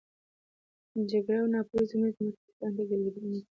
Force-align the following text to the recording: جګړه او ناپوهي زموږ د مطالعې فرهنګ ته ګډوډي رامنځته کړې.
جګړه 1.11 1.37
او 1.41 1.47
ناپوهي 1.53 1.85
زموږ 1.91 2.11
د 2.15 2.19
مطالعې 2.25 2.53
فرهنګ 2.55 2.75
ته 2.77 2.81
ګډوډي 2.89 3.09
رامنځته 3.15 3.43
کړې. 3.45 3.49